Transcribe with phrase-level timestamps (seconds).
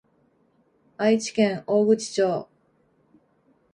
[0.97, 2.49] 愛知県大口町